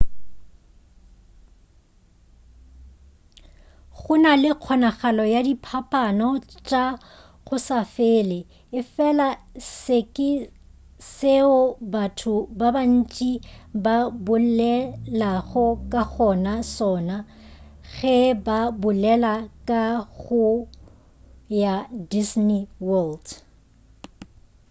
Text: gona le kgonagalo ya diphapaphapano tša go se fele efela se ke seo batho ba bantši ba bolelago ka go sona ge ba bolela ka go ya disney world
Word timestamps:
gona 3.99 4.31
le 4.41 4.51
kgonagalo 4.61 5.23
ya 5.33 5.41
diphapaphapano 5.47 6.27
tša 6.67 6.83
go 7.45 7.55
se 7.67 7.79
fele 7.93 8.39
efela 8.79 9.27
se 9.81 9.97
ke 10.15 10.29
seo 11.17 11.57
batho 11.93 12.35
ba 12.59 12.67
bantši 12.75 13.31
ba 13.83 13.95
bolelago 14.25 15.65
ka 15.91 16.01
go 16.13 16.29
sona 16.75 17.17
ge 17.93 18.17
ba 18.45 18.59
bolela 18.81 19.33
ka 19.67 19.83
go 20.21 20.45
ya 21.61 21.75
disney 22.11 22.63
world 22.87 23.25